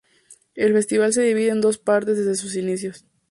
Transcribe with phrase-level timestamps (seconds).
[0.55, 3.05] El festival se divide en dos partes desde sus inicios.